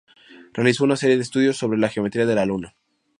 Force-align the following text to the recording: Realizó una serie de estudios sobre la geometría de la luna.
Realizó 0.53 0.83
una 0.83 0.95
serie 0.95 1.15
de 1.15 1.21
estudios 1.21 1.57
sobre 1.57 1.77
la 1.77 1.87
geometría 1.87 2.25
de 2.25 2.33
la 2.33 2.47
luna. 2.47 2.75